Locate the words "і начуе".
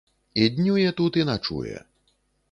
1.21-1.75